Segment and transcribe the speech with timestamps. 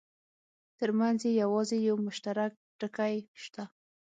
[0.79, 3.63] ترمنځ یې یوازې یو مشترک ټکی شته.